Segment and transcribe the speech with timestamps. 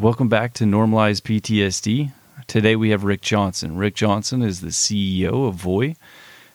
[0.00, 2.10] Welcome back to Normalized PTSD.
[2.46, 3.76] Today we have Rick Johnson.
[3.76, 5.94] Rick Johnson is the CEO of Voi.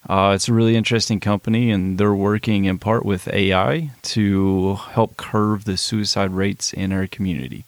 [0.10, 5.16] Uh, it's a really interesting company, and they're working in part with AI to help
[5.18, 7.66] curb the suicide rates in our community.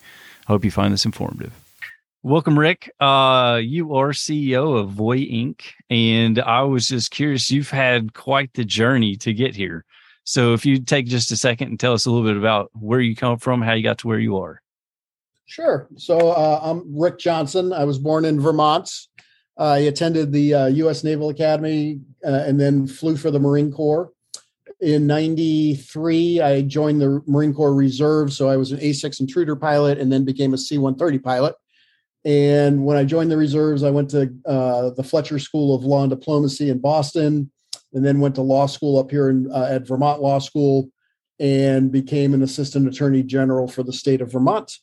[0.48, 1.54] I hope you find this informative.
[2.24, 2.92] Welcome, Rick.
[3.00, 5.62] Uh, you are CEO of Voi Inc.
[5.92, 9.86] And I was just curious, you've had quite the journey to get here.
[10.24, 13.00] So if you take just a second and tell us a little bit about where
[13.00, 14.60] you come from, how you got to where you are.
[15.48, 15.88] Sure.
[15.96, 17.72] So uh, I'm Rick Johnson.
[17.72, 18.92] I was born in Vermont.
[19.58, 21.04] I attended the uh, U.S.
[21.04, 24.12] Naval Academy uh, and then flew for the Marine Corps.
[24.82, 28.34] In 93, I joined the Marine Corps Reserve.
[28.34, 31.56] So I was an A6 intruder pilot and then became a C 130 pilot.
[32.26, 36.04] And when I joined the reserves, I went to uh, the Fletcher School of Law
[36.04, 37.50] and Diplomacy in Boston,
[37.94, 40.92] and then went to law school up here in, uh, at Vermont Law School
[41.40, 44.78] and became an assistant attorney general for the state of Vermont.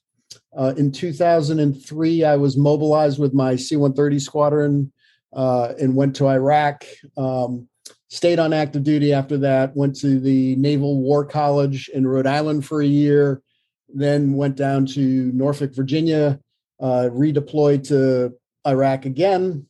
[0.56, 4.92] Uh, in 2003, I was mobilized with my C 130 squadron
[5.32, 6.84] uh, and went to Iraq.
[7.16, 7.68] Um,
[8.08, 12.64] stayed on active duty after that, went to the Naval War College in Rhode Island
[12.64, 13.42] for a year,
[13.92, 16.38] then went down to Norfolk, Virginia
[16.80, 18.34] uh, redeployed to
[18.66, 19.66] Iraq again,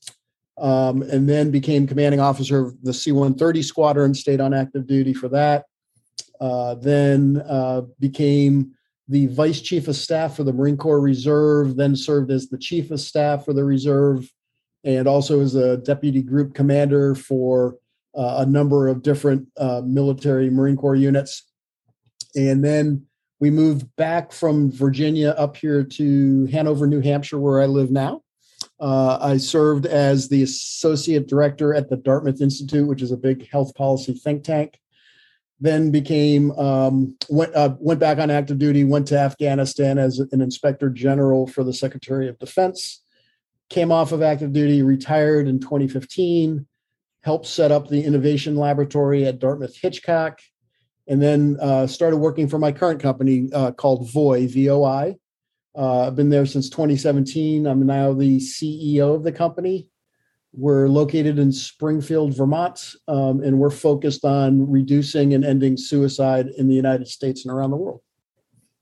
[0.59, 5.15] um, and then became commanding officer of the C 130 squadron, stayed on active duty
[5.15, 5.65] for that.
[6.41, 8.73] Uh, then uh, became
[9.09, 12.91] the vice chief of staff for the Marine Corps Reserve, then served as the chief
[12.91, 14.31] of staff for the Reserve,
[14.85, 17.77] and also as a deputy group commander for
[18.17, 21.45] uh, a number of different uh, military Marine Corps units.
[22.35, 23.07] And then
[23.41, 28.23] we moved back from Virginia up here to Hanover, New Hampshire, where I live now.
[28.81, 33.49] Uh, I served as the associate director at the Dartmouth Institute, which is a big
[33.49, 34.79] health policy think tank.
[35.61, 38.85] Then became um, went uh, went back on active duty.
[38.85, 43.03] Went to Afghanistan as an inspector general for the Secretary of Defense.
[43.71, 46.67] Came off of active duty, retired in 2015.
[47.23, 50.41] Helped set up the innovation laboratory at Dartmouth Hitchcock
[51.07, 55.17] and then uh, started working for my current company uh, called Voy, VOI.
[55.77, 57.67] Uh, I've been there since 2017.
[57.67, 59.89] I'm now the CEO of the company.
[60.57, 66.69] We're located in Springfield, Vermont, um, and we're focused on reducing and ending suicide in
[66.69, 68.01] the United States and around the world.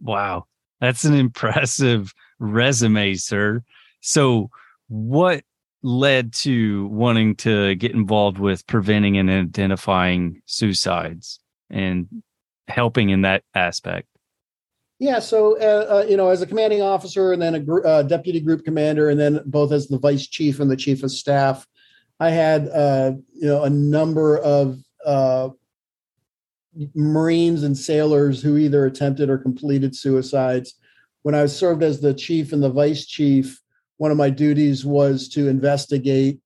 [0.00, 0.47] Wow,
[0.81, 3.62] that's an impressive resume, sir.
[4.00, 4.50] So,
[4.88, 5.44] what
[5.83, 11.41] led to wanting to get involved with preventing and identifying suicides?
[11.72, 12.22] and
[12.69, 14.06] helping in that aspect?
[15.02, 18.04] Yeah, so uh, uh, you know, as a commanding officer, and then a gr- uh,
[18.04, 21.66] deputy group commander, and then both as the vice chief and the chief of staff,
[22.20, 25.48] I had uh, you know a number of uh,
[26.94, 30.74] Marines and sailors who either attempted or completed suicides.
[31.22, 33.60] When I served as the chief and the vice chief,
[33.96, 36.38] one of my duties was to investigate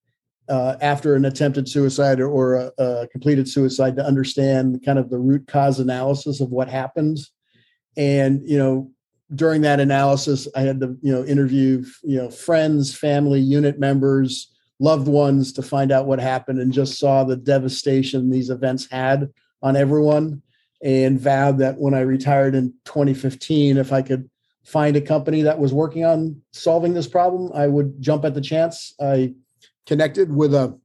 [0.49, 5.11] uh, after an attempted suicide or, or a, a, completed suicide to understand kind of
[5.11, 7.19] the root cause analysis of what happened.
[7.97, 8.91] And you know,
[9.35, 14.53] during that analysis, I had to you know interview you know friends, family, unit members,
[14.79, 19.31] loved ones to find out what happened, and just saw the devastation these events had
[19.63, 20.43] on everyone.
[20.85, 24.29] And vowed that when I retired in 2015, if I could
[24.63, 28.43] find a company that was working on solving this problem, I would jump at the
[28.43, 28.95] chance.
[29.01, 29.35] I
[29.87, 30.79] connected with a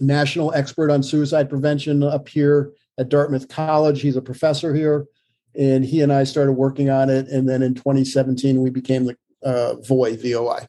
[0.00, 4.02] national expert on suicide prevention up here at Dartmouth College.
[4.02, 5.06] He's a professor here,
[5.54, 7.28] and he and I started working on it.
[7.28, 10.66] And then in 2017, we became the uh, VOI, VOI.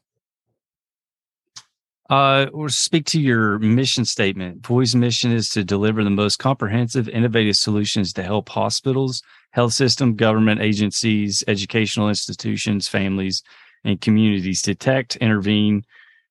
[2.10, 4.62] Uh, we'll speak to your mission statement.
[4.66, 10.14] VOI's mission is to deliver the most comprehensive, innovative solutions to help hospitals, health system,
[10.14, 13.42] government agencies, educational institutions, families,
[13.84, 15.82] and communities detect, intervene,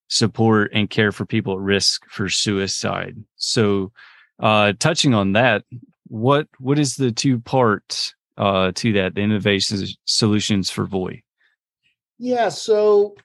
[0.09, 3.17] support and care for people at risk for suicide.
[3.35, 3.91] So,
[4.39, 5.63] uh, touching on that,
[6.07, 9.15] what what is the two parts uh, to that?
[9.15, 11.23] The innovation solutions for VoI?
[12.17, 12.49] Yeah.
[12.49, 13.15] So,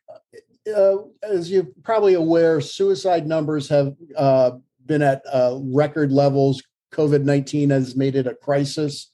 [0.75, 4.53] uh, as you're probably aware, suicide numbers have uh,
[4.87, 6.63] been at uh, record levels.
[6.93, 9.11] COVID nineteen has made it a crisis.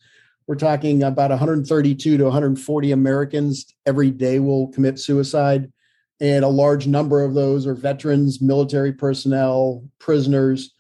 [0.47, 5.73] We're talking about 132 to 140 Americans every day will commit suicide
[6.21, 10.73] and a large number of those are veterans, military personnel, prisoners.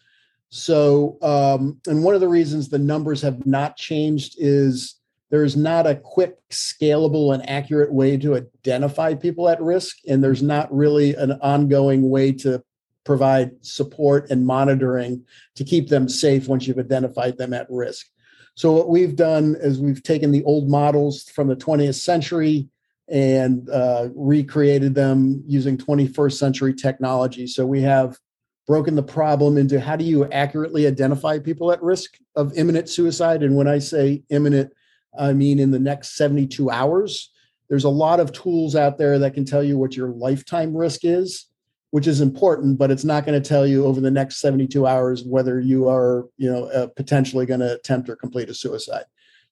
[0.50, 4.96] So, um, and one of the reasons the numbers have not changed is
[5.30, 10.42] there's not a quick, scalable, and accurate way to identify people at risk, and there's
[10.42, 12.62] not really an ongoing way to
[13.04, 15.24] provide support and monitoring
[15.56, 18.06] to keep them safe once you've identified them at risk.
[18.54, 22.68] So, what we've done is we've taken the old models from the 20th century
[23.08, 27.46] and uh, recreated them using 21st century technology.
[27.46, 28.18] So we have
[28.66, 33.42] broken the problem into how do you accurately identify people at risk of imminent suicide?
[33.42, 34.72] And when I say imminent,
[35.18, 37.30] I mean in the next 72 hours.
[37.68, 41.00] There's a lot of tools out there that can tell you what your lifetime risk
[41.04, 41.46] is,
[41.90, 45.24] which is important, but it's not going to tell you over the next 72 hours
[45.24, 49.04] whether you are, you know, uh, potentially going to attempt or complete a suicide.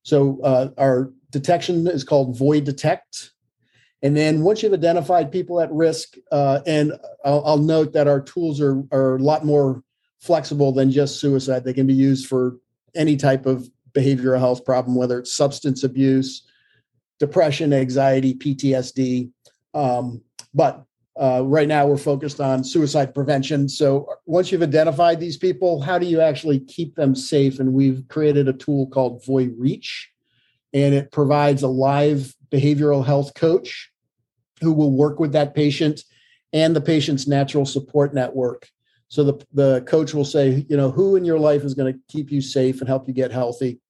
[0.03, 3.33] So uh, our detection is called Voi Detect.
[4.03, 6.93] And then once you've identified people at risk, uh, and
[7.25, 9.83] I'll, I'll, note that our tools are, are a lot more
[10.19, 11.65] flexible than just suicide.
[11.65, 12.57] They can be used for
[12.95, 16.47] any type of behavioral health problem, whether it's substance abuse,
[17.19, 19.31] depression, anxiety, PTSD.
[19.75, 20.23] Um,
[20.55, 20.85] but
[21.21, 23.69] uh, right now, we're focused on suicide prevention.
[23.69, 27.61] So once you've identified these people, how do you actually keep them safe?
[27.61, 30.11] And we've created a tool called Voi Reach,
[30.73, 33.91] and it provides a live behavioral health coach
[34.63, 36.05] who will work with that patient
[36.55, 38.69] and the patient's natural support network.
[39.09, 42.01] So the, the coach will say, you know, who in your life is going to
[42.09, 43.82] keep you safe and help you get healthy?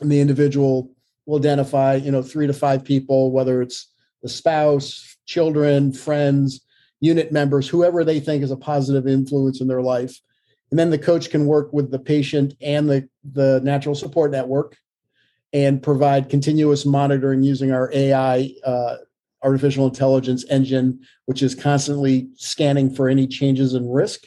[0.00, 0.90] And the individual
[1.26, 3.92] will identify, you know, three to five people, whether it's
[4.22, 6.60] the spouse, children, friends,
[7.00, 10.18] unit members, whoever they think is a positive influence in their life.
[10.70, 14.76] And then the coach can work with the patient and the, the natural support network
[15.52, 18.96] and provide continuous monitoring using our AI uh,
[19.42, 24.24] artificial intelligence engine, which is constantly scanning for any changes in risk.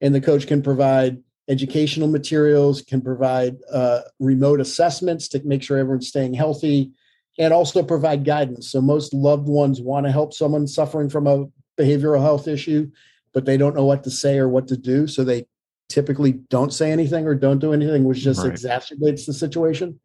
[0.00, 1.18] And the coach can provide
[1.48, 6.90] educational materials, can provide uh, remote assessments to make sure everyone's staying healthy,
[7.38, 8.70] and also provide guidance.
[8.70, 11.46] So, most loved ones want to help someone suffering from a
[11.78, 12.90] behavioral health issue,
[13.32, 15.06] but they don't know what to say or what to do.
[15.06, 15.46] So, they
[15.88, 18.52] typically don't say anything or don't do anything, which just right.
[18.52, 19.98] exacerbates the situation.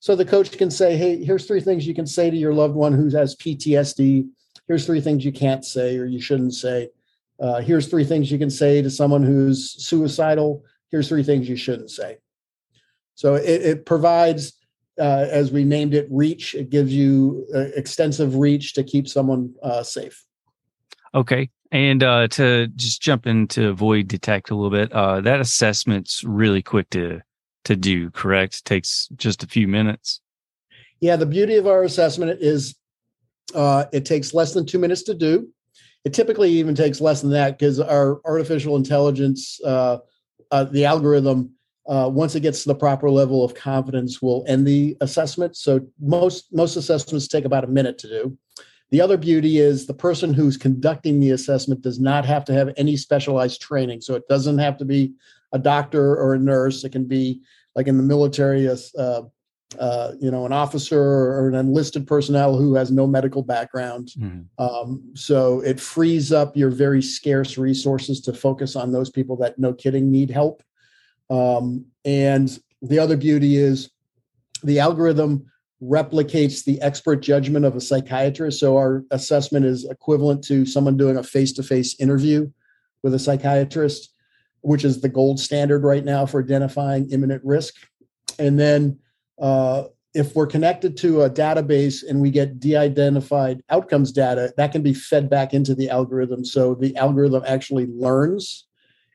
[0.00, 2.74] So the coach can say, hey, here's three things you can say to your loved
[2.74, 4.28] one who has PTSD.
[4.68, 6.90] Here's three things you can't say or you shouldn't say.
[7.40, 10.64] Uh, here's three things you can say to someone who's suicidal.
[10.90, 12.18] Here's three things you shouldn't say.
[13.14, 14.52] So it, it provides,
[14.98, 16.54] uh, as we named it, reach.
[16.54, 20.24] It gives you uh, extensive reach to keep someone uh, safe.
[21.14, 21.50] Okay.
[21.72, 26.62] And uh, to just jump into Voi Detect a little bit, uh, that assessment's really
[26.62, 27.20] quick to
[27.64, 28.58] to do, correct?
[28.58, 30.20] It takes just a few minutes.
[31.00, 32.76] Yeah, the beauty of our assessment is
[33.54, 35.48] uh, it takes less than two minutes to do.
[36.04, 39.60] It typically even takes less than that because our artificial intelligence,
[40.50, 41.52] uh, the algorithm,
[41.88, 45.56] uh, once it gets to the proper level of confidence, will end the assessment.
[45.56, 48.38] So most most assessments take about a minute to do.
[48.90, 52.72] The other beauty is the person who's conducting the assessment does not have to have
[52.76, 54.00] any specialized training.
[54.00, 55.12] So it doesn't have to be
[55.52, 56.84] a doctor or a nurse.
[56.84, 57.42] It can be
[57.74, 59.22] like in the military, a, uh,
[59.78, 64.12] uh, you know, an officer or an enlisted personnel who has no medical background.
[64.18, 64.64] Mm-hmm.
[64.64, 69.58] Um, so it frees up your very scarce resources to focus on those people that,
[69.58, 70.62] no kidding, need help.
[71.30, 73.90] Um, and the other beauty is
[74.62, 75.50] the algorithm
[75.82, 78.60] replicates the expert judgment of a psychiatrist.
[78.60, 82.50] So our assessment is equivalent to someone doing a face to face interview
[83.02, 84.10] with a psychiatrist
[84.66, 87.74] which is the gold standard right now for identifying imminent risk.
[88.40, 88.98] And then
[89.38, 89.84] uh,
[90.14, 94.94] if we're connected to a database and we get de-identified outcomes data, that can be
[94.94, 96.44] fed back into the algorithm.
[96.44, 98.66] So the algorithm actually learns,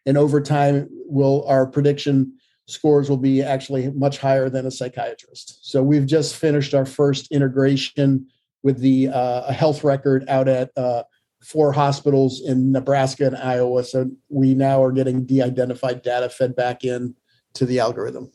[0.06, 5.70] and over time, will our prediction scores will be actually much higher than a psychiatrist.
[5.70, 8.28] So we've just finished our first integration
[8.64, 11.04] with the uh, health record out at uh,
[11.44, 13.84] four hospitals in Nebraska and Iowa.
[13.84, 17.16] So we now are getting de-identified data fed back in
[17.56, 18.32] to the algorithm.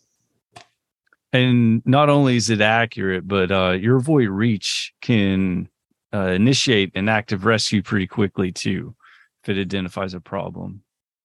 [1.32, 5.68] And not only is it accurate, but uh, your Voi Reach can
[6.14, 8.94] uh, initiate an active rescue pretty quickly too,
[9.42, 10.82] if it identifies a problem.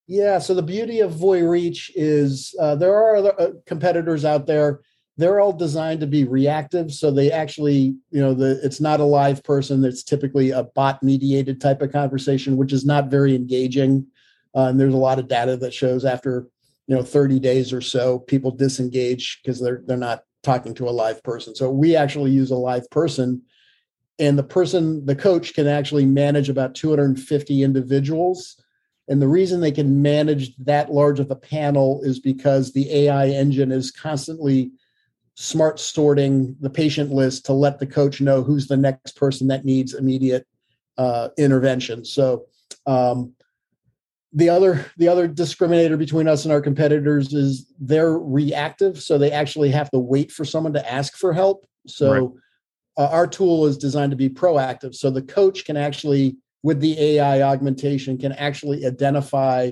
[0.07, 0.39] Yeah.
[0.39, 4.81] So the beauty of Voi Reach is uh, there are other uh, competitors out there
[5.17, 9.03] they're all designed to be reactive so they actually you know the it's not a
[9.05, 14.05] live person it's typically a bot mediated type of conversation which is not very engaging
[14.55, 16.47] uh, and there's a lot of data that shows after
[16.91, 20.91] you know 30 days or so people disengage because they're they're not talking to a
[20.91, 23.41] live person so we actually use a live person
[24.19, 28.61] and the person the coach can actually manage about 250 individuals
[29.07, 33.29] and the reason they can manage that large of a panel is because the ai
[33.29, 34.69] engine is constantly
[35.35, 39.63] smart sorting the patient list to let the coach know who's the next person that
[39.63, 40.45] needs immediate
[40.97, 42.03] uh, intervention.
[42.03, 42.47] So
[42.85, 43.33] um,
[44.33, 49.31] the other the other discriminator between us and our competitors is they're reactive, so they
[49.31, 51.65] actually have to wait for someone to ask for help.
[51.87, 52.29] So right.
[52.97, 54.95] uh, our tool is designed to be proactive.
[54.95, 59.71] So the coach can actually, with the AI augmentation, can actually identify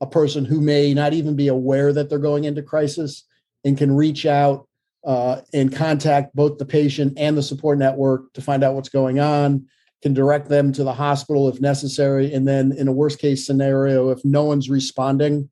[0.00, 3.24] a person who may not even be aware that they're going into crisis
[3.64, 4.66] and can reach out
[5.04, 9.20] uh, and contact both the patient and the support network to find out what's going
[9.20, 9.66] on
[10.02, 12.32] can direct them to the hospital if necessary.
[12.32, 15.50] And then in a worst case scenario if no one's responding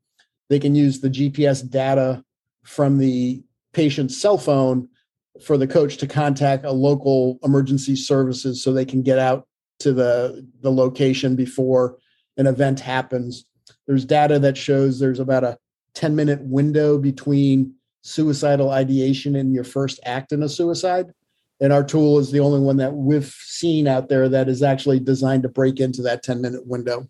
[0.49, 2.25] they can use the gps data
[2.65, 4.89] from the patient's cell phone
[5.43, 9.47] for the coach to contact a local emergency services so they can get out
[9.79, 11.97] to the the location before
[12.37, 13.45] an event happens.
[13.87, 15.59] There's data that shows there's about a
[15.95, 21.13] 10 minute window between suicidal ideation and your first act in a suicide
[21.61, 25.01] and our tool is the only one that we've seen out there that is actually
[25.01, 27.09] designed to break into that 10 minute window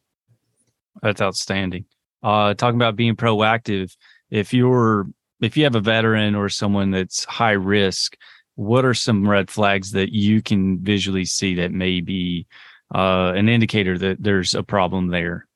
[1.03, 1.85] that's outstanding
[2.23, 3.95] uh talking about being proactive
[4.31, 5.07] if you're
[5.41, 8.17] if you have a veteran or someone that's high risk,
[8.57, 12.47] what are some red flags that you can visually see that may be
[12.95, 15.47] uh, an indicator that there's a problem there?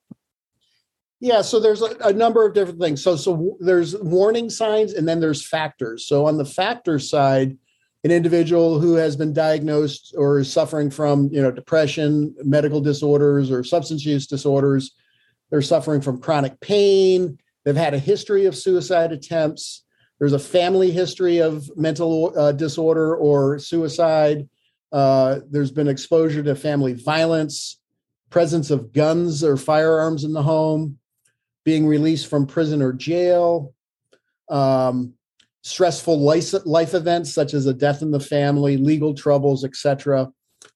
[1.19, 3.01] Yeah, so there's a, a, number of different things.
[3.01, 6.05] So, so there's warning signs, and then there's factors.
[6.05, 7.57] So on the factor side,
[8.03, 13.49] an individual who has been diagnosed or is suffering from, you know, depression, medical disorders,
[13.49, 14.91] or substance use disorders,
[15.49, 19.83] they're suffering from chronic pain, They've had a history of suicide attempts.
[20.19, 24.47] There's a family history of mental uh, disorder or suicide.
[24.91, 27.79] Uh, there's been exposure to family violence,
[28.29, 30.99] presence of guns or firearms in the home,
[31.63, 33.73] being released from prison or jail,
[34.49, 35.13] um,
[35.63, 40.31] stressful life, life events such as a death in the family, legal troubles, etc.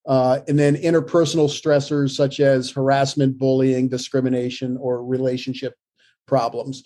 [0.05, 5.75] Uh, and then interpersonal stressors such as harassment, bullying, discrimination, or relationship
[6.25, 6.83] problems.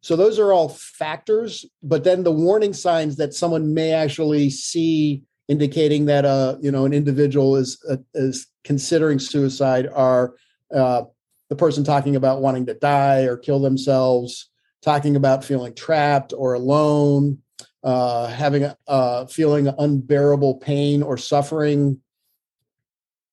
[0.00, 5.22] So those are all factors, but then the warning signs that someone may actually see
[5.48, 10.34] indicating that uh you know an individual is uh, is considering suicide are
[10.72, 11.02] uh,
[11.48, 14.49] the person talking about wanting to die or kill themselves,
[14.82, 17.38] talking about feeling trapped or alone,
[17.82, 22.00] uh, having a uh, feeling unbearable pain or suffering,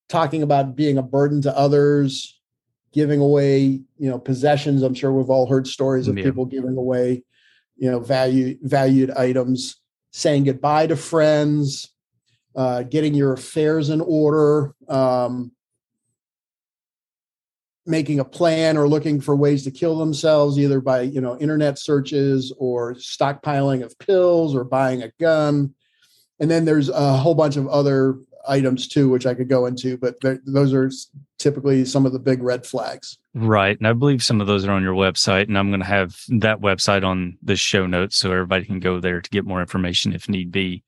[0.10, 2.40] talking about being a burden to others,
[2.94, 4.84] giving away, you know, possessions.
[4.84, 6.24] I'm sure we've all heard stories of yeah.
[6.24, 7.24] people giving away,
[7.76, 9.78] you know, value valued items,
[10.12, 11.94] saying goodbye to friends,
[12.56, 15.52] uh, getting your affairs in order, um,
[17.88, 21.80] making a plan or looking for ways to kill themselves, either by you know internet
[21.80, 25.74] searches or stockpiling of pills or buying a gun.
[26.40, 29.98] And then there's a whole bunch of other items too, which I could go into,
[29.98, 30.16] but
[30.46, 30.92] those are
[31.38, 33.18] typically some of the big red flags.
[33.34, 33.78] Right.
[33.78, 36.20] And I believe some of those are on your website, and I'm going to have
[36.30, 40.14] that website on the show notes so everybody can go there to get more information
[40.14, 40.84] if need be.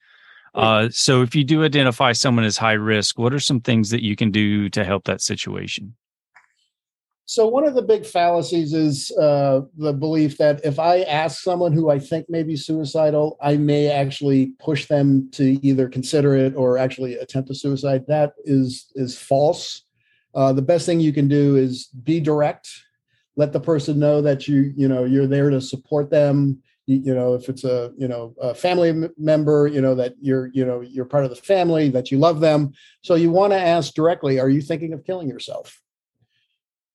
[0.56, 4.04] Uh, so, if you do identify someone as high risk, what are some things that
[4.04, 5.96] you can do to help that situation?
[7.30, 11.74] So one of the big fallacies is uh, the belief that if I ask someone
[11.74, 16.56] who I think may be suicidal, I may actually push them to either consider it
[16.56, 18.06] or actually attempt a suicide.
[18.08, 19.84] That is is false.
[20.34, 22.68] Uh, the best thing you can do is be direct.
[23.36, 26.64] Let the person know that you you know you're there to support them.
[26.88, 30.48] You, you know if it's a you know a family member, you know that you're
[30.48, 32.74] you know you're part of the family, that you love them.
[33.04, 35.80] So you want to ask directly: Are you thinking of killing yourself?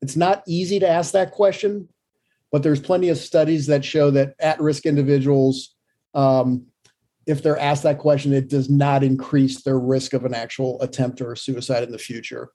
[0.04, 1.88] It's not easy to ask that question,
[2.52, 5.74] but there's plenty of studies that show that at-risk individuals,
[6.12, 6.66] um,
[7.26, 11.22] if they're asked that question, it does not increase their risk of an actual attempt
[11.22, 12.50] or suicide in the future.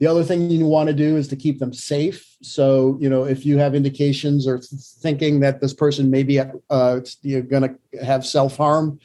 [0.00, 2.36] The other thing you want to do is to keep them safe.
[2.42, 4.60] So, you know, if you have indications or
[5.00, 9.00] thinking that this person may be uh, going to have self harm,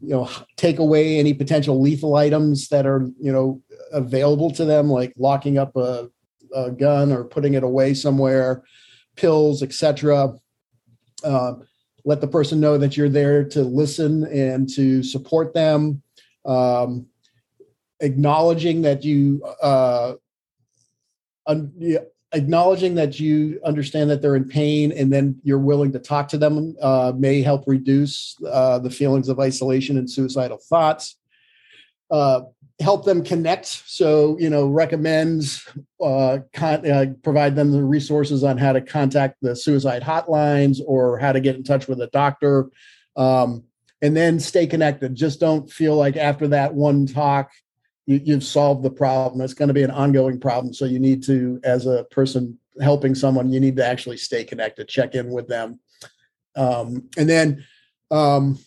[0.00, 3.60] you know, take away any potential lethal items that are, you know,
[3.92, 6.10] available to them, like locking up a
[6.54, 8.62] a gun or putting it away somewhere,
[9.16, 10.34] pills, etc.
[11.22, 11.54] Uh,
[12.04, 16.02] let the person know that you're there to listen and to support them.
[16.44, 17.06] Um,
[18.00, 20.14] acknowledging that you uh,
[21.46, 21.72] un-
[22.32, 26.36] acknowledging that you understand that they're in pain and then you're willing to talk to
[26.36, 31.16] them uh, may help reduce uh, the feelings of isolation and suicidal thoughts
[32.10, 32.42] uh,
[32.80, 33.66] help them connect.
[33.66, 35.66] So, you know, recommends,
[36.02, 41.18] uh, con- uh, provide them the resources on how to contact the suicide hotlines or
[41.18, 42.70] how to get in touch with a doctor.
[43.16, 43.64] Um,
[44.02, 45.14] and then stay connected.
[45.14, 47.52] Just don't feel like after that one talk,
[48.06, 49.40] you, you've solved the problem.
[49.40, 50.74] It's going to be an ongoing problem.
[50.74, 54.88] So you need to, as a person helping someone, you need to actually stay connected,
[54.88, 55.80] check in with them.
[56.56, 57.64] Um, and then
[58.10, 58.58] um,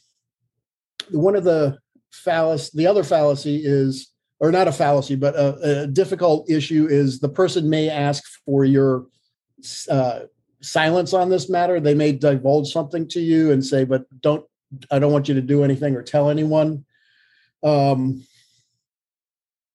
[1.12, 1.78] one of the
[2.18, 2.72] fallacy.
[2.76, 7.30] The other fallacy is, or not a fallacy, but a, a difficult issue is the
[7.30, 9.08] person may ask for your
[9.90, 10.22] uh,
[10.62, 11.80] silence on this matter.
[11.80, 14.46] They may divulge something to you and say, "But don't,
[14.92, 16.86] I don't want you to do anything or tell anyone."
[17.64, 18.24] Um,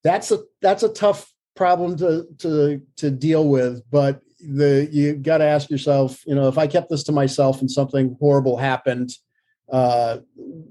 [0.04, 5.38] that's a that's a tough problem to to to deal with, but the you got
[5.38, 9.10] to ask yourself, you know, if I kept this to myself and something horrible happened,
[9.72, 10.18] uh,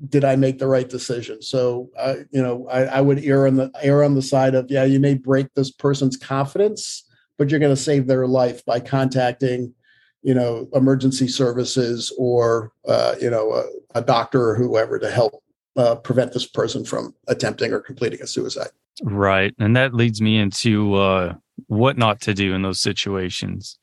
[0.10, 1.41] did I make the right decision?
[1.41, 4.70] So, uh, you know, I, I, would err on the err on the side of
[4.70, 7.03] yeah, you may break this person's confidence,
[7.38, 9.74] but you're going to save their life by contacting,
[10.22, 15.43] you know, emergency services or uh, you know a, a, doctor or whoever to help
[15.77, 18.70] uh, prevent this person from attempting or completing a suicide.
[19.01, 21.34] Right, and that leads me into uh,
[21.65, 23.79] what not to do in those situations.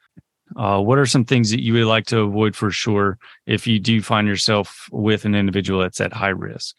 [0.59, 3.79] Uh, what are some things that you would like to avoid for sure if you
[3.79, 6.75] do find yourself with an individual that's at high risk?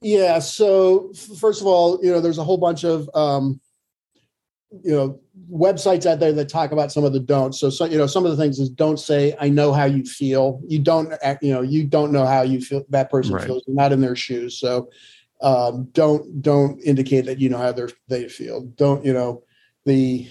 [0.00, 0.38] Yeah.
[0.38, 3.60] So first of all, you know, there's a whole bunch of um,
[4.84, 7.58] you know websites out there that talk about some of the don'ts.
[7.58, 10.04] So, so you know, some of the things is don't say I know how you
[10.04, 10.60] feel.
[10.66, 13.44] You don't act, you know, you don't know how you feel that person right.
[13.44, 13.64] feels.
[13.66, 14.56] You're not in their shoes.
[14.58, 14.88] So
[15.40, 18.62] um, don't don't indicate that you know how they they feel.
[18.76, 19.42] Don't you know
[19.84, 20.30] the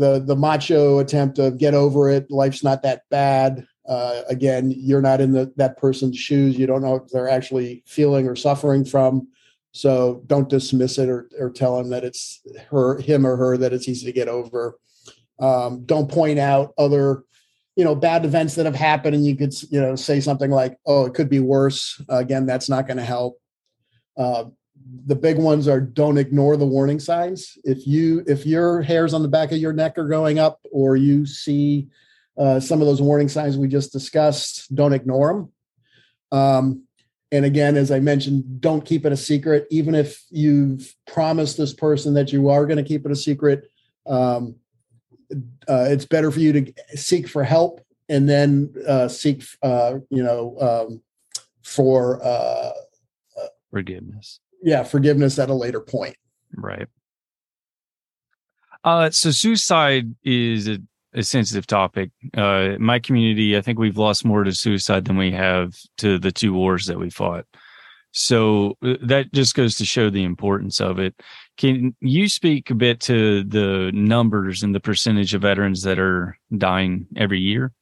[0.00, 3.66] the the macho attempt of get over it life's not that bad.
[3.86, 6.58] Uh, again you're not in the that person's shoes.
[6.58, 9.28] You don't know what they're actually feeling or suffering from.
[9.72, 12.40] So don't dismiss it or, or tell him that it's
[12.70, 14.78] her him or her that it's easy to get over.
[15.38, 17.24] Um, don't point out other
[17.76, 20.78] you know bad events that have happened and you could you know say something like
[20.86, 22.02] oh it could be worse.
[22.10, 23.38] Uh, again that's not going to help.
[24.16, 24.44] Uh,
[25.06, 27.58] the big ones are don't ignore the warning signs.
[27.64, 30.96] If you if your hairs on the back of your neck are going up, or
[30.96, 31.88] you see
[32.38, 35.52] uh, some of those warning signs we just discussed, don't ignore them.
[36.32, 36.84] Um,
[37.32, 39.66] and again, as I mentioned, don't keep it a secret.
[39.70, 43.70] Even if you've promised this person that you are going to keep it a secret,
[44.06, 44.56] um,
[45.68, 50.22] uh, it's better for you to seek for help and then uh, seek, uh, you
[50.22, 51.02] know, um,
[51.62, 52.70] for uh,
[53.70, 56.16] forgiveness yeah forgiveness at a later point.
[56.54, 56.88] Right.
[58.84, 60.78] Uh so suicide is a,
[61.14, 62.10] a sensitive topic.
[62.36, 66.32] Uh my community i think we've lost more to suicide than we have to the
[66.32, 67.46] two wars that we fought.
[68.12, 71.14] So uh, that just goes to show the importance of it.
[71.56, 76.36] Can you speak a bit to the numbers and the percentage of veterans that are
[76.56, 77.72] dying every year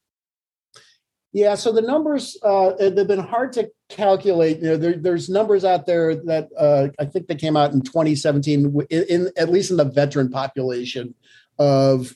[1.32, 4.58] yeah, so the numbers uh, they've been hard to calculate.
[4.58, 7.82] You know, there, there's numbers out there that uh, I think they came out in
[7.82, 11.14] 2017, in, in, at least in the veteran population,
[11.58, 12.14] of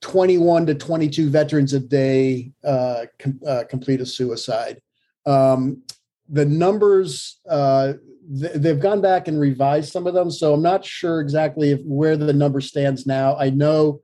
[0.00, 4.80] 21 to 22 veterans a day uh, com- uh, complete a suicide.
[5.24, 5.82] Um,
[6.28, 7.94] the numbers uh,
[8.40, 11.80] th- they've gone back and revised some of them, so I'm not sure exactly if,
[11.84, 13.36] where the number stands now.
[13.36, 14.00] I know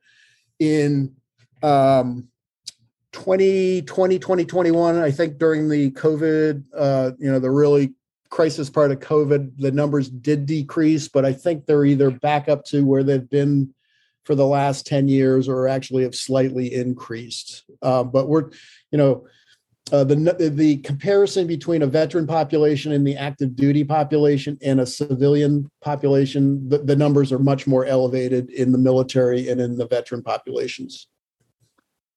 [0.61, 1.14] in
[1.62, 2.29] um,
[3.14, 7.94] 2020 2021 i think during the covid uh, you know the really
[8.29, 12.64] crisis part of covid the numbers did decrease but i think they're either back up
[12.64, 13.72] to where they've been
[14.24, 17.64] for the last 10 years or actually have slightly increased.
[17.83, 18.50] Uh, but we're
[18.90, 19.27] you know
[19.92, 24.87] uh, the the comparison between a veteran population and the active duty population and a
[24.87, 29.87] civilian population the, the numbers are much more elevated in the military and in the
[29.87, 31.07] veteran populations.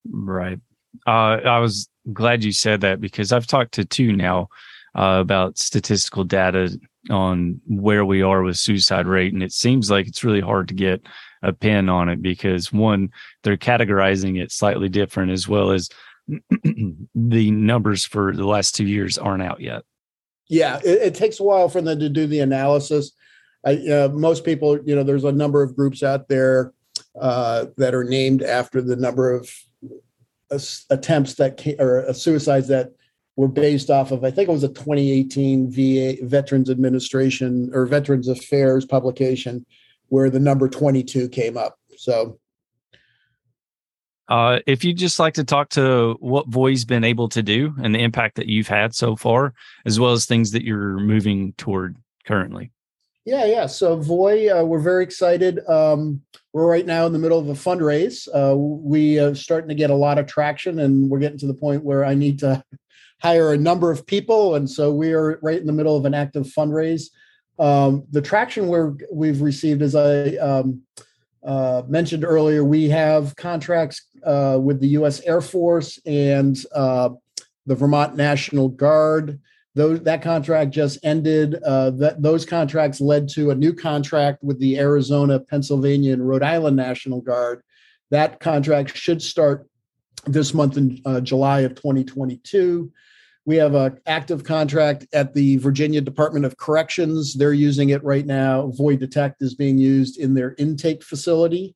[0.10, 0.60] Right
[1.06, 4.50] uh, I was glad you said that because I've talked to two now
[4.98, 6.78] uh, about statistical data
[7.10, 10.74] on where we are with suicide rate, and it seems like it's really hard to
[10.74, 11.02] get
[11.44, 13.10] a pin on it because one,
[13.44, 15.90] they're categorizing it slightly different, as well as
[17.16, 19.84] the numbers for the last two years aren't out yet.
[20.50, 23.12] Yeah, it, it takes a while for them to do the analysis.
[23.66, 26.74] I, uh, most people, you know, there's a number of groups out there
[27.20, 29.50] uh, that are named after the number of
[30.90, 32.92] attempts that came, or suicides that
[33.36, 38.28] were based off of I think it was a 2018 VA Veterans Administration or Veterans
[38.28, 39.66] Affairs publication
[40.10, 41.78] where the number 22 came up.
[41.98, 42.40] So
[44.30, 47.96] uh, if you'd just like to talk to what Voi's been able to do and
[47.96, 49.54] the impact that you've had so far,
[49.86, 52.72] as well as things that you're moving toward currently.
[53.28, 53.66] Yeah, yeah.
[53.66, 55.60] So Voi, uh, we're very excited.
[55.68, 56.22] Um,
[56.54, 58.26] we're right now in the middle of a fundraise.
[58.34, 61.54] Uh, we are starting to get a lot of traction, and we're getting to the
[61.54, 62.64] point where I need to
[63.22, 66.14] hire a number of people, and so we are right in the middle of an
[66.14, 67.10] active fundraise.
[67.60, 70.84] Um, the traction we're, we've received, as I um,
[71.46, 75.20] uh, mentioned earlier, we have contracts uh, with the U.S.
[75.26, 77.10] Air Force and uh,
[77.66, 79.42] the Vermont National Guard
[79.78, 81.62] those that contract just ended.
[81.64, 86.42] Uh, that those contracts led to a new contract with the Arizona, Pennsylvania, and Rhode
[86.42, 87.62] Island National Guard.
[88.10, 89.68] That contract should start
[90.26, 92.92] this month in uh, July of 2022.
[93.46, 97.36] We have an active contract at the Virginia Department of Corrections.
[97.36, 98.72] They're using it right now.
[98.76, 101.76] Voi Detect is being used in their intake facility.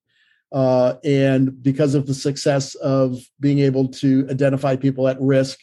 [0.51, 5.59] Uh, and because of the success of being able to identify people at risk,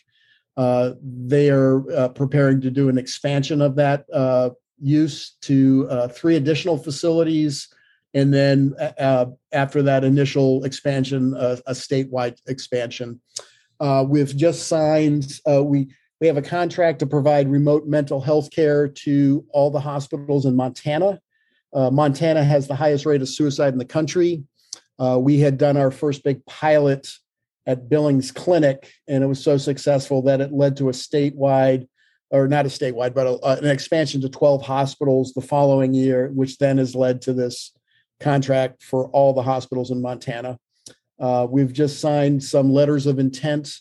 [0.58, 6.08] uh, they are uh, preparing to do an expansion of that uh, use to uh,
[6.08, 7.68] three additional facilities.
[8.12, 13.20] And then uh, after that initial expansion, a statewide expansion.
[14.06, 15.88] we've just signed, we,
[16.20, 20.56] we have a contract to provide remote mental health care to all the hospitals in
[20.56, 21.20] Montana.
[21.72, 24.42] Montana has the highest rate of suicide in the country.
[25.18, 27.08] we had done our first big pilot
[27.68, 31.87] at Billings Clinic, and it was so successful that it led to a statewide,
[32.31, 36.57] or not a statewide, but a, an expansion to 12 hospitals the following year, which
[36.57, 37.72] then has led to this
[38.20, 40.59] contract for all the hospitals in Montana.
[41.20, 43.76] Uh, we've just signed some letters of intent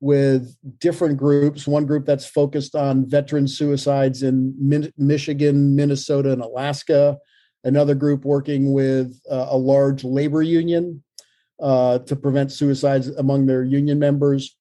[0.00, 1.66] with different groups.
[1.66, 7.16] One group that's focused on veteran suicides in Min- Michigan, Minnesota, and Alaska.
[7.64, 11.02] Another group working with uh, a large labor union
[11.60, 14.56] uh, to prevent suicides among their union members.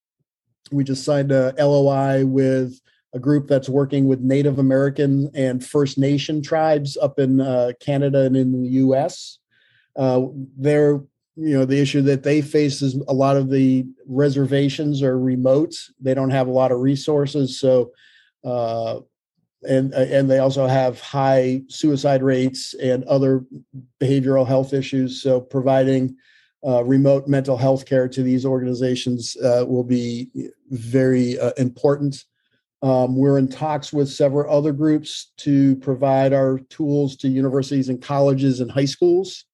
[0.71, 2.79] We just signed a LOI with
[3.13, 8.21] a group that's working with Native American and First Nation tribes up in uh, Canada
[8.21, 9.39] and in the U.S.
[9.95, 11.01] Uh, they're,
[11.35, 15.73] you know, the issue that they face is a lot of the reservations are remote.
[15.99, 17.91] They don't have a lot of resources, so
[18.43, 18.99] uh,
[19.67, 23.45] and and they also have high suicide rates and other
[23.99, 25.21] behavioral health issues.
[25.21, 26.15] So providing
[26.65, 30.29] uh, remote mental health care to these organizations uh, will be
[30.69, 32.25] very uh, important.
[32.81, 38.01] Um, we're in talks with several other groups to provide our tools to universities and
[38.01, 39.45] colleges and high schools.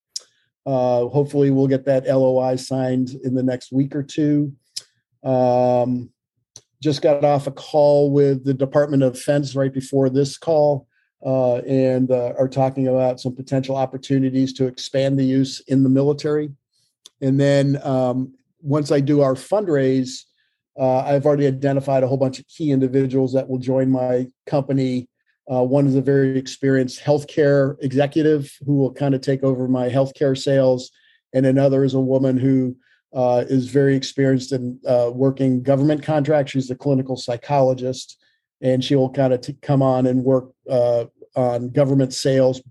[0.65, 4.53] Uh, hopefully, we'll get that LOI signed in the next week or two.
[5.23, 6.11] Um,
[6.81, 10.87] just got off a call with the Department of Defense right before this call.
[11.25, 15.89] Uh, and uh, are talking about some potential opportunities to expand the use in the
[15.89, 16.51] military.
[17.25, 20.25] And then um, once I do our fundraise,
[20.79, 25.09] uh, I've already identified a whole bunch of key individuals that will join my company.
[25.51, 29.89] Uh, one is a very experienced healthcare executive who will kind of take over my
[29.89, 30.91] healthcare sales,
[31.33, 32.77] and another is a woman who
[33.15, 36.51] uh, is very experienced in uh, working government contracts.
[36.51, 38.21] She's a clinical psychologist,
[38.61, 42.61] and she will kind of t- come on and work uh, on government sales,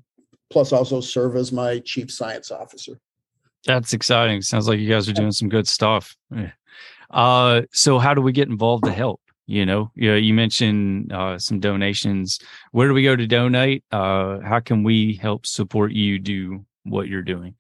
[0.49, 3.01] plus also serve as my chief science officer.
[3.67, 4.43] That's exciting.
[4.43, 6.17] Sounds like you guys are doing some good stuff.
[7.11, 9.21] Uh, so how do we get involved to help?
[9.47, 12.39] You know, you, know, you mentioned uh, some donations.
[12.73, 13.85] Where do we go to donate?
[13.93, 17.55] Uh, how can we help support you do what you're doing?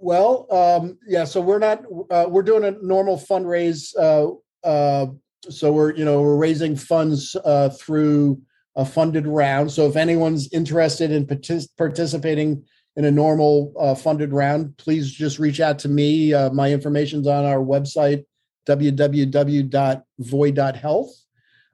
[0.00, 1.24] Well, um, yeah.
[1.24, 3.94] So we're not uh, we're doing a normal fundraise.
[3.98, 4.32] Uh,
[4.66, 5.06] uh,
[5.48, 7.34] so we're you know we're raising funds
[7.78, 8.40] through
[8.76, 9.72] a funded round.
[9.72, 12.64] So if anyone's interested in partic- participating
[12.96, 16.32] in a normal uh, funded round, please just reach out to me.
[16.32, 18.24] Uh, my information's on our website,
[18.66, 19.10] www.voi.health.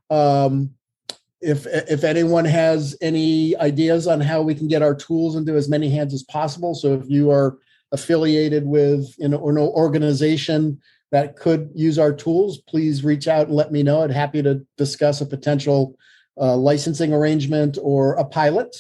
[0.09, 0.71] Um,
[1.43, 5.71] if if anyone has any ideas on how we can get our tools into as
[5.71, 7.59] many hands as possible, so if you are
[7.93, 10.81] affiliated with or no organization
[11.13, 14.03] that could use our tools, please reach out and let me know.
[14.03, 15.97] I'd happy to discuss a potential
[16.41, 18.77] uh, licensing arrangement or a pilot.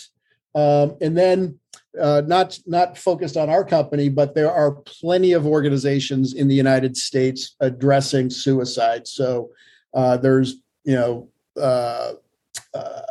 [0.55, 1.60] Um, and then
[1.99, 6.55] uh, not not focused on our company, but there are plenty of organizations in the
[6.55, 9.09] United States addressing suicide.
[9.09, 9.51] So
[9.95, 12.13] uh, there's you know uh,
[12.75, 13.03] uh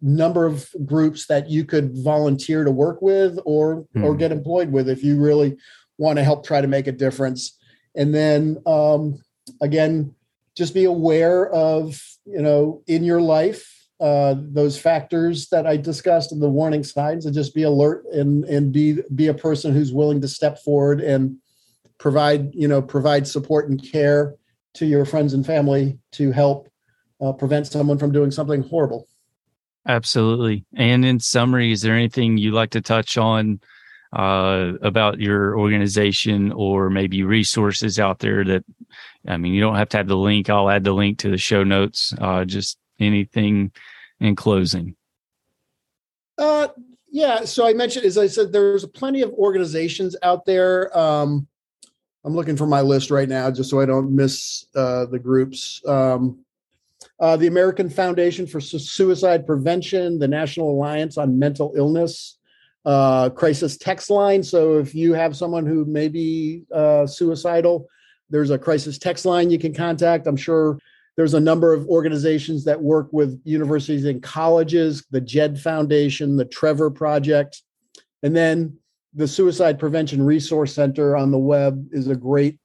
[0.00, 4.04] number of groups that you could volunteer to work with or hmm.
[4.04, 5.56] or get employed with if you really
[5.98, 7.58] want to help try to make a difference.
[7.94, 9.22] And then um,
[9.60, 10.14] again,
[10.56, 16.32] just be aware of you know in your life uh, those factors that I discussed
[16.32, 19.92] and the warning signs, and just be alert and and be be a person who's
[19.92, 21.36] willing to step forward and
[21.98, 24.34] provide you know provide support and care
[24.74, 26.68] to your friends and family to help
[27.20, 29.06] uh, prevent someone from doing something horrible.
[29.86, 30.64] Absolutely.
[30.74, 33.60] And in summary, is there anything you'd like to touch on
[34.14, 38.64] uh, about your organization or maybe resources out there that,
[39.26, 40.48] I mean, you don't have to have the link.
[40.48, 42.14] I'll add the link to the show notes.
[42.18, 43.72] Uh, just anything
[44.20, 44.96] in closing?
[46.38, 46.68] Uh,
[47.10, 47.44] yeah.
[47.44, 50.96] So I mentioned, as I said, there's plenty of organizations out there.
[50.96, 51.46] Um,
[52.24, 55.80] I'm looking for my list right now just so I don't miss uh, the groups.
[55.86, 56.44] Um,
[57.20, 62.38] uh, the American Foundation for Suicide Prevention, the National Alliance on Mental Illness,
[62.84, 64.42] uh, crisis text line.
[64.42, 67.88] So if you have someone who may be uh, suicidal,
[68.30, 70.26] there's a crisis text line you can contact.
[70.26, 70.78] I'm sure
[71.16, 76.44] there's a number of organizations that work with universities and colleges, the JED Foundation, the
[76.44, 77.62] Trevor Project,
[78.22, 78.76] and then
[79.14, 82.58] the Suicide Prevention Resource Center on the web is a great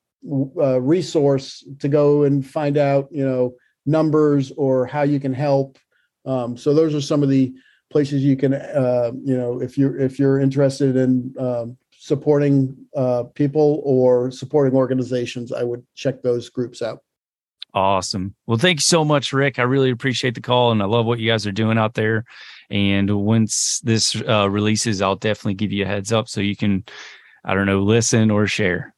[0.58, 3.54] uh, resource to go and find out, you know,
[3.86, 5.78] numbers or how you can help.
[6.26, 7.54] Um, so those are some of the
[7.92, 13.24] places you can, uh, you know, if you're if you're interested in um, supporting uh,
[13.36, 17.00] people or supporting organizations, I would check those groups out.
[17.74, 18.36] Awesome.
[18.48, 19.60] Well, thank you so much, Rick.
[19.60, 22.26] I really appreciate the call and I love what you guys are doing out there.
[22.70, 26.84] And once this uh, releases, I'll definitely give you a heads up so you can,
[27.44, 28.94] I don't know, listen or share.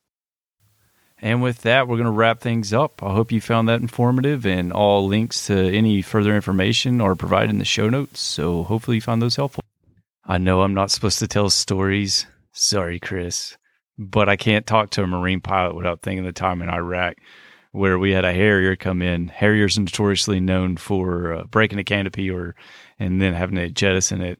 [1.22, 3.04] And with that, we're going to wrap things up.
[3.04, 7.52] I hope you found that informative, and all links to any further information are provided
[7.52, 8.20] in the show notes.
[8.20, 9.64] So hopefully, you found those helpful.
[10.26, 12.26] I know I'm not supposed to tell stories.
[12.54, 13.56] Sorry, Chris.
[14.00, 17.18] But I can't talk to a Marine pilot without thinking of the time in Iraq
[17.72, 19.28] where we had a Harrier come in.
[19.28, 22.56] Harriers are notoriously known for uh, breaking a canopy or
[23.00, 24.40] and then having to jettison it.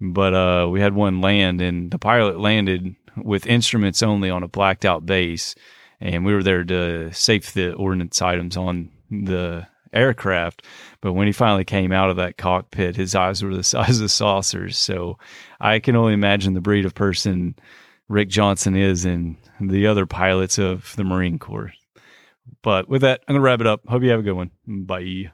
[0.00, 4.48] But uh, we had one land, and the pilot landed with instruments only on a
[4.48, 5.54] blacked out base,
[6.00, 10.64] and we were there to safe the ordnance items on the aircraft.
[11.02, 14.10] But when he finally came out of that cockpit, his eyes were the size of
[14.10, 14.78] saucers.
[14.78, 15.18] So
[15.60, 17.56] I can only imagine the breed of person
[18.08, 21.72] Rick Johnson is and the other pilots of the Marine Corps.
[22.62, 23.82] But with that, I'm going to wrap it up.
[23.86, 24.50] Hope you have a good one.
[24.66, 25.32] Bye.